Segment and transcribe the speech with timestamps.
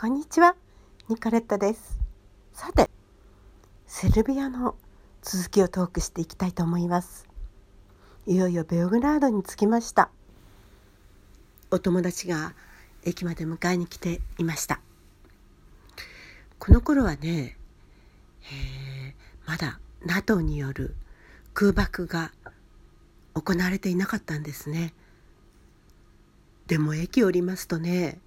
[0.00, 0.56] こんにちは。
[1.10, 2.00] ニコレットです。
[2.54, 2.88] さて
[3.86, 4.74] セルビアの
[5.20, 7.28] 続きをトークしていきたいと思います。
[8.26, 10.08] いよいよベオグラードに着きました。
[11.70, 12.54] お友達が
[13.04, 14.80] 駅まで迎えに来ていました。
[16.58, 17.58] この頃はね、
[18.50, 20.94] え、まだ NATO による
[21.52, 22.32] 空爆が
[23.34, 24.94] 行われていなかったんですね。
[26.68, 28.18] でも駅を降りますとね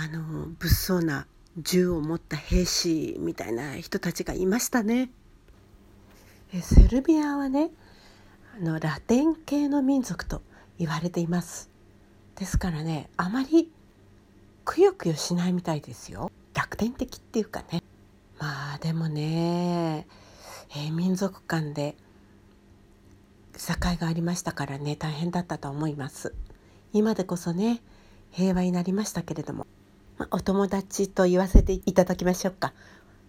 [0.00, 1.26] あの物騒な
[1.56, 5.10] 銃を持った兵士みたいな人たちがいましたね。
[6.54, 7.72] えセルビアはね
[8.56, 10.40] あのラテン系の民族と
[10.78, 11.68] 言われています。
[12.36, 13.72] ですからねあまり
[14.64, 16.30] くよくよしないみたいですよ。
[16.54, 17.82] 楽天的っていうかね。
[18.38, 20.06] まあでもね、
[20.76, 21.96] えー、民族間で
[23.54, 26.36] 境がありましたからね大変だったと思います。
[26.92, 27.82] 今でこそね
[28.30, 29.66] 平和になりましたけれども
[30.18, 32.74] まあ、お友達と言わせていただきましょうか。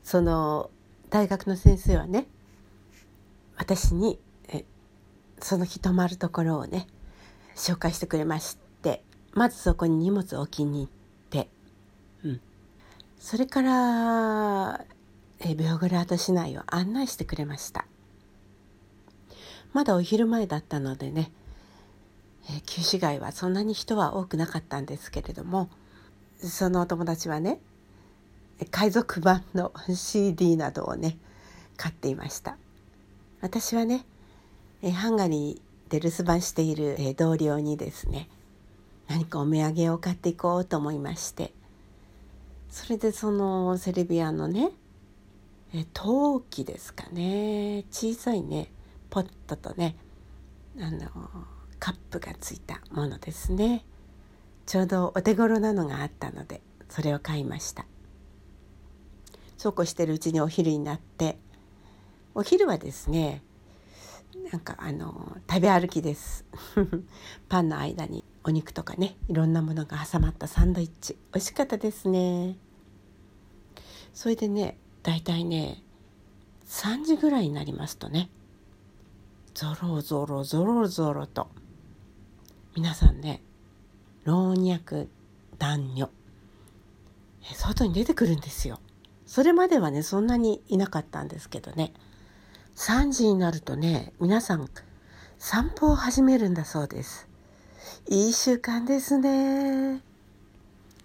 [0.04, 0.70] その
[1.10, 2.28] 大学の先生はね
[3.58, 4.66] 私にえ
[5.40, 6.88] その日泊まるところをね
[7.56, 10.88] 紹介してくれましてまずそこに荷物を置きに行っ
[11.30, 11.50] て、
[12.24, 12.42] うん、
[13.20, 14.86] それから
[15.40, 17.86] えベオグラード市内を案内してくれました。
[19.74, 21.32] まだお昼前だったのでね、
[22.50, 25.70] え旧市街はそんなに人は多くなかったんですけれども
[26.42, 27.60] そのお友達はね
[28.72, 31.18] 海賊版の CD などをね
[31.78, 32.58] 買っていました。
[33.42, 34.06] 私はね
[34.94, 38.30] ハンガリーで留守番している同僚にですね
[39.08, 41.54] 何かお土産を買っていこうと思いまして
[42.70, 44.72] それでそのセルビアのね
[45.94, 48.72] 陶器ですかね小さいね
[49.10, 49.96] ポットとね
[50.80, 51.10] あの
[51.80, 53.84] カップがついたものですね。
[54.70, 57.88] ちょうどお手頃なのがあったのでそれを買いました。
[59.58, 61.40] そうこうしてるうちにお昼になって
[62.36, 63.42] お昼はですね
[64.52, 66.46] なんかあの食べ歩きです。
[67.50, 71.16] パンの間にお肉とかねいろんなものが挟まったサンドイッチ。
[71.34, 72.56] 美味しかったですね。
[74.14, 75.82] それでねだいたいね
[76.68, 78.30] 3時ぐらいになりますとね
[79.56, 81.48] ゾロゾロゾロゾロと
[82.76, 83.42] 皆さんね
[84.30, 85.08] 老若
[85.58, 86.08] 男女。
[87.56, 88.80] 外に出てくるんですよ。
[89.26, 91.94] それまではねそんなにいなかったんですけどね。
[92.76, 94.70] 3時になるとね皆さん
[95.40, 97.28] 散歩を始めるんだそうです。
[98.08, 100.04] いい習慣ですね。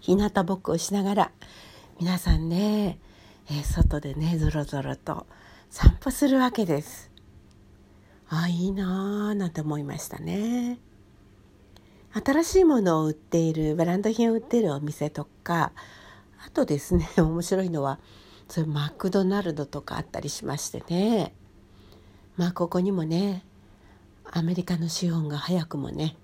[0.01, 1.31] 日向ぼっこをしながら
[1.99, 2.99] 皆さんね、
[3.49, 5.25] えー、外でねぞろぞろと
[5.71, 7.09] 散歩するわけです。
[8.29, 10.77] あいいなーなんて思いましたね。
[12.23, 15.73] 新しいものを売っているブランド品を売っているお店とか
[16.45, 17.99] あとですね 面白いのは
[18.47, 21.35] そういうマクドナルドとかあったりしましてね
[22.37, 23.43] まあここにもね
[24.31, 26.15] アメリカの資本が早くもね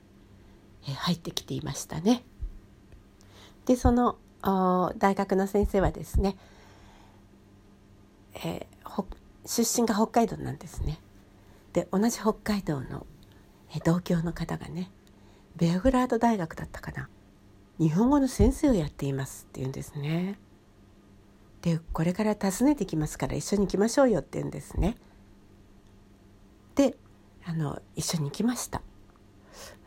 [0.83, 2.23] 入ってきていましたね。
[3.65, 4.17] でその
[4.97, 6.35] 大学の先生はですね、
[8.33, 9.05] えー、
[9.45, 10.99] 出身が北海道なんですね。
[11.73, 13.05] で同じ北海道の
[13.85, 14.89] 同郷の方がね
[15.55, 17.09] ベアグラード大学だったかな。
[17.79, 20.37] 日本語の先生をやっていますって言うんですね。
[21.61, 24.97] でこれから訪ねてきますから一緒に行きましょうよって言うんですね。
[26.75, 26.95] で
[27.45, 28.81] あの一緒に行きました。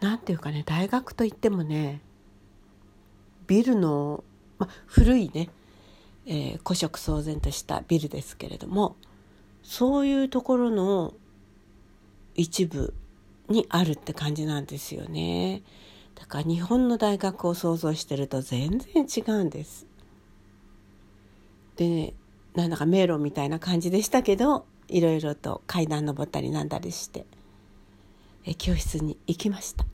[0.00, 2.00] なんていうかね大学といってもね
[3.46, 4.24] ビルの、
[4.58, 5.50] ま、古いね、
[6.26, 8.96] えー、古色騒然としたビルですけれども
[9.62, 11.14] そういうところの
[12.34, 12.94] 一部
[13.48, 15.62] にあるって感じなんですよね。
[16.14, 19.86] だから日本の大学を想像してると全然違うんです。
[21.76, 22.14] でね
[22.54, 27.26] なんだか迷路みたいな感じでしたけどいろいろと階段登ったりなんだりして
[28.44, 29.84] え教室に行きました。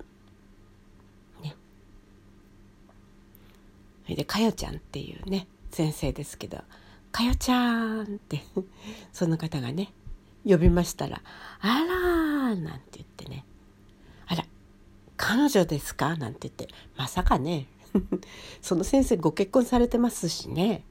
[1.43, 1.55] ね。
[4.05, 6.59] それでかよちゃんっていうね先生ですけど
[7.13, 8.43] 「かよちゃん」って
[9.13, 9.93] その方がね
[10.45, 11.23] 呼びましたら
[11.61, 13.45] 「あら」なんて言ってね
[14.27, 14.45] 「あら
[15.17, 17.67] 彼女ですか?」なんて言ってまさかね。
[18.63, 20.85] その先生ご結婚されてますしね。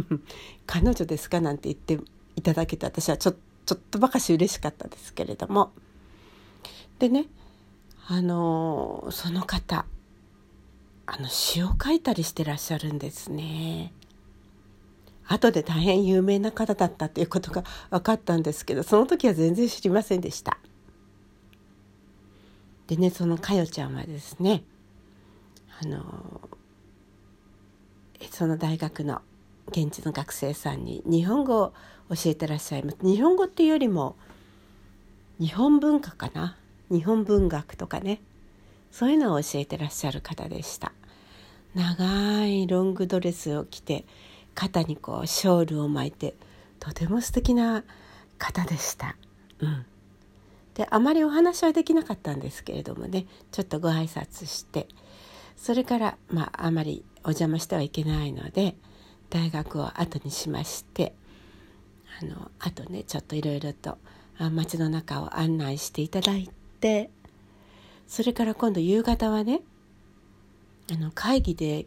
[0.66, 1.40] 彼女ですか？
[1.40, 1.98] なんて言って
[2.36, 3.32] いただけて私はちょ
[3.64, 5.72] ちょっとばかし嬉しかったですけれども。
[6.98, 7.26] でね
[8.06, 9.86] あのその方
[11.06, 13.92] あの詩を書いたりしてらっしゃるんですね。
[15.26, 20.58] 後で大変有名な方だったということが分かったんですけどその時は全然知りませんでした。
[22.86, 24.64] でねそのかよちゃんはですね
[25.80, 26.40] あの
[28.30, 29.22] その大学の
[29.68, 31.72] 現地の学生さんに日本語を
[32.10, 32.98] 教えてらっしゃいます。
[33.02, 34.16] 日本語っていうよりも
[35.38, 36.56] 日本文化かな？
[36.90, 38.20] 日本文学とかね。
[38.90, 40.92] そういうのを教えてらっしゃる方でした。
[41.74, 44.04] 長いロングドレスを着て
[44.54, 46.34] 肩にこうショールを巻いて
[46.78, 47.84] とても素敵な
[48.38, 49.16] 方でした。
[49.60, 49.86] うん、
[50.74, 54.88] であまりお話はできなかったんですけれどもねちょっとご挨拶して
[55.56, 58.74] それからまああまりお邪魔してはいけないので
[59.30, 61.14] 大学を後にしまして
[62.20, 63.96] あのあとねちょっといろいろと
[64.38, 66.50] 街の中を案内していただい
[66.80, 67.10] て
[68.08, 69.60] それから今度夕方はね
[70.90, 71.86] あの会議で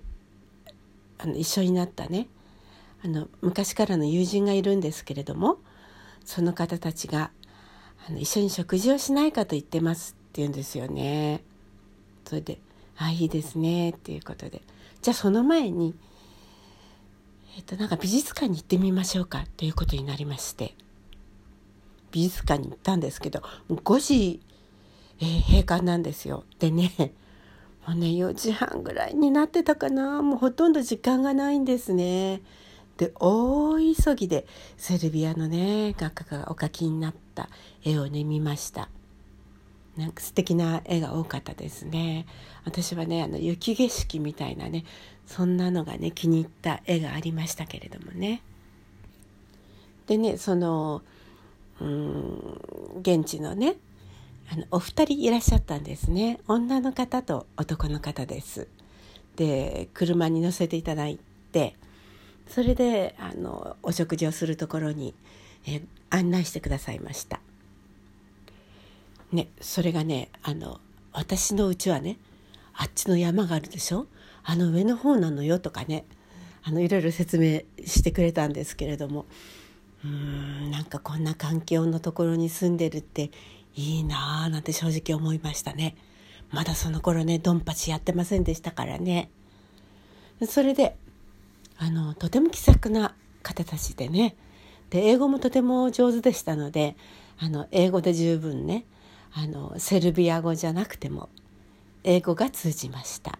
[1.17, 2.27] あの一緒になったね
[3.05, 5.59] あの昔からの友人がいるんですけれども
[6.25, 7.29] その方たちが
[8.09, 11.43] あの一緒に食事をしないかと言ってますって言うんですよね。
[12.25, 12.57] それで
[12.97, 14.63] 「あいいですね」っていうことで
[15.03, 15.93] じゃあその前に、
[17.55, 20.73] えっと、なんか美術館に行ってみましょうかということになりまして
[22.11, 24.41] 美術館に行ったんですけど5時、
[25.19, 26.43] えー、閉館なんですよ。
[26.57, 27.13] でね
[27.85, 32.41] もうね4時半ぐらいになってたかなもうほとんど時間がないんですね。
[32.97, 34.47] で大急ぎで
[34.77, 37.49] セルビアのね画家がお描きになった
[37.83, 38.89] 絵をね見ました。
[39.97, 42.25] なんか素敵な絵が多かったですね。
[42.65, 44.83] 私はねあの雪景色みたいなね
[45.25, 48.41] そんなのがね気に入った絵がありましたけれどもね。
[50.07, 51.01] でねその
[51.81, 52.59] うん
[53.01, 53.75] 現地のね
[54.51, 56.39] あのお二人いらっしゃったんですね。
[56.47, 58.67] 女の方と男の方です。
[59.35, 61.19] で車に乗せていただい
[61.51, 61.75] て
[62.47, 65.13] それであのお食事をするところに、
[65.67, 67.39] え案内してくださいました。
[69.31, 70.79] ね、それがねあの
[71.11, 72.17] 私のうちはね
[72.73, 74.07] あっちの山があるでしょ？
[74.43, 76.05] あの上の方なのよとかね
[76.63, 79.25] あのいろいろ説明してくれたんですけれども
[80.03, 83.31] うーんなんかこんな環境のところに住んでるって
[83.75, 85.95] いいなあなんて正直思いましたね。
[86.51, 89.29] まだその頃ねドンパチやってませんでしたからね。
[90.47, 90.95] それで
[91.77, 94.35] あのとても気さくな方たちでね。
[94.89, 96.95] で英語もとても上手でしたので
[97.37, 98.85] あの英語で十分ね
[99.33, 101.29] あのセルビア語じゃなくても
[102.03, 103.39] 英語が通じました。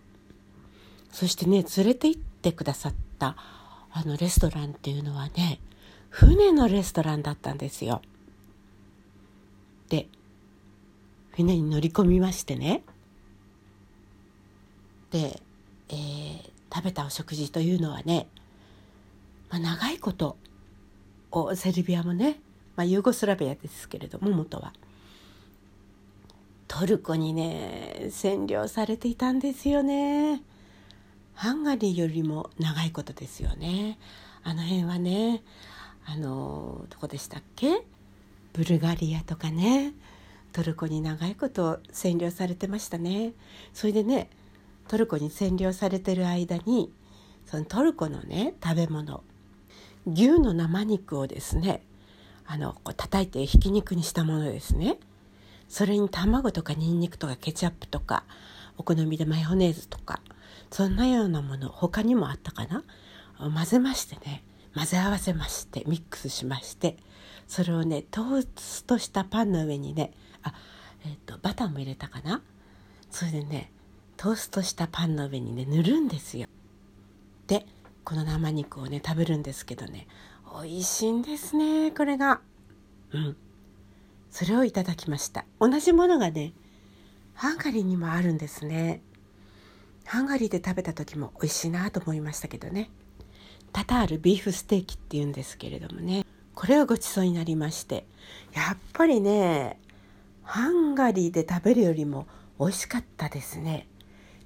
[1.11, 3.37] そしてね連れて行ってくださった
[3.91, 5.61] あのレストランっていうのはね
[6.09, 8.01] 船のレストランだったんですよ。
[9.87, 10.07] で
[11.31, 12.83] 船に乗り込みましてね。
[15.11, 15.41] で、
[15.89, 18.27] えー、食べたお食事というのはね、
[19.49, 20.37] まあ、長いこと
[21.55, 22.39] セルビアもね、
[22.75, 24.73] まあ、ユーゴスラビアですけれども元は。
[26.67, 30.41] トルコにね占領されていたんですよね。
[31.33, 33.97] ハンガリーよりも長いことですよね。
[34.43, 35.43] あの辺はね
[36.05, 37.83] あのどこでしたっけ？
[38.53, 39.93] ブルガリアとかね。
[40.53, 43.33] トルコに長いこと占領されてましたね。
[43.73, 44.29] それでね
[44.87, 46.91] トルコに占領されてる間に
[47.45, 49.23] そのトルコのね食べ物
[50.05, 51.83] 牛の生肉をですね
[52.45, 54.97] あのこう叩いてひき肉にしたものですね。
[55.67, 58.23] それに卵とかニンニクとかケチャップとか
[58.77, 60.21] お好みでマヨネーズとか
[60.69, 62.83] そんなようなもの他にもあったかな？
[63.39, 64.43] 混ぜましてね
[64.75, 66.97] 混ぜ合わせましてミックスしまして
[67.47, 70.11] それをねトーストしたパンの上にね
[70.43, 70.53] あ、
[71.03, 72.43] えーとバターも入れたかな？
[73.09, 73.71] それでね
[74.17, 76.47] トーストしたパンの上にね塗るんですよ。
[77.47, 77.65] で
[78.03, 80.07] この生肉をね食べるんですけどね
[80.61, 82.41] 美味しいんですねこれが。
[83.11, 83.37] うん。
[84.31, 85.45] それをいただきました。
[85.59, 86.53] 同じものがね
[87.33, 89.01] ハンガリーにもあるんですね。
[90.05, 92.89] ハンガリーで食べた時も美味しいなと思いましたけどね。
[93.73, 96.25] タタールビーフステーキっていうんですけれどもね。
[96.53, 98.07] これはごちそうになりまして
[98.53, 99.77] やっぱりね
[100.43, 103.87] ハンガリーで食べるよりも美味しかったですね。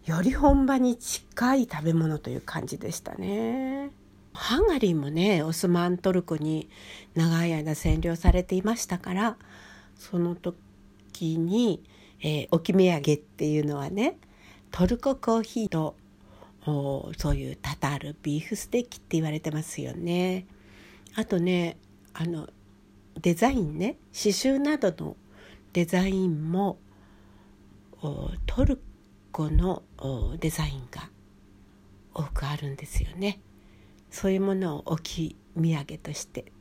[0.09, 3.91] より本場に近い食べ物という感じでしたね。
[4.33, 6.67] ハンガリーもねオスマントルコに
[7.13, 9.37] 長い間占領されていましたから
[9.95, 11.83] その時に、
[12.21, 14.17] えー、置き土産っていうのはね
[14.71, 15.95] トルココーヒーと
[16.65, 20.45] そういうタタールビーフステーキって言われてますよね。
[21.15, 21.77] あとね
[22.13, 22.47] あの
[23.21, 25.15] デザインね刺繍などの
[25.73, 26.77] デザインも
[28.45, 28.79] トル
[29.31, 29.83] 個の
[30.39, 31.09] デザインが
[32.13, 33.39] 多くあるんですよね。
[34.09, 36.51] そういうものを置き土産として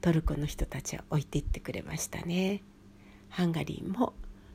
[0.00, 2.62] トルコの人たちは置いていってくれましたね。
[3.28, 4.12] ハンガリーも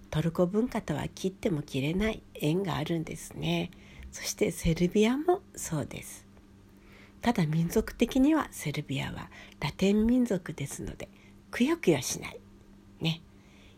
[0.09, 3.71] トルコ文化とは切っても切れない縁があるんですね。
[4.11, 6.25] そしてセルビアもそうです。
[7.21, 11.09] ただ民族的にはセルビアはラテン民族ですので
[11.49, 12.39] くよくよしない
[13.01, 13.23] ね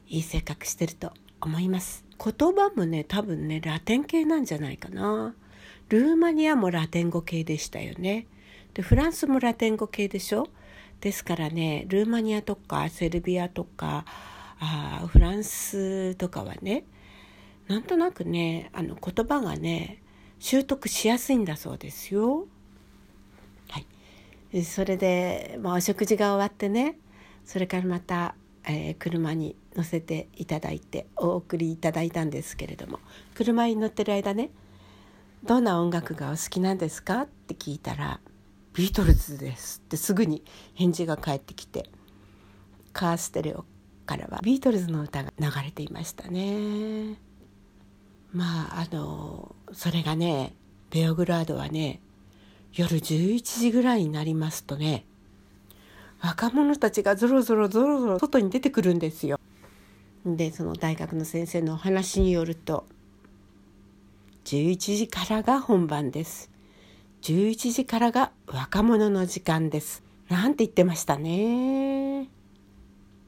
[0.06, 2.06] いい性格してると思います。
[2.24, 5.36] 言葉もね多分ねラテン系なんじゃないかな。
[5.90, 8.28] ルーマニアもラテン語系でしたよね。
[8.74, 10.48] でフランスもラテン語系でしょ。
[11.00, 14.06] ですからねルーマニアとかセルビアとか
[14.60, 16.86] あフランスとかはね
[17.68, 20.02] なんとなくねあの言葉がね
[20.40, 22.48] 習得しやすいんだそうですよ。
[23.70, 23.84] は
[24.54, 26.98] い、それで、まあ、お食事が終わってね
[27.46, 33.00] それからまた、えー、車に乗せていただいてお送りいただいたんですけれども
[33.36, 34.50] 車に乗ってる間ね
[35.46, 38.20] 「どんな音楽がお好きなんですか?」って聞いたら
[38.74, 40.44] 「ビートルズです」ってすぐに
[40.74, 41.90] 返事が返ってきて
[42.92, 43.66] カーステレオ
[44.08, 47.20] からはビートルズの歌が流れていましたね。
[48.34, 50.56] まああのそれがね
[50.90, 52.02] ベオグラードはね
[52.74, 55.06] 夜11時ぐらいになりますとね
[56.22, 59.40] 若者たちがぞろぞろぞろぞろ外に出てくるんですよ。
[60.36, 62.86] でその大学の先生のお話によると
[64.46, 66.50] 11時からが本番です。
[67.22, 70.04] 11時からが若者の時間です。
[70.30, 72.37] なんて言ってましたね。